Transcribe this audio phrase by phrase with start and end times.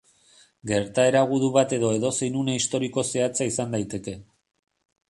[0.69, 4.21] Gertaera gudu bat edo edozein une historiko zehatza izan daiteke.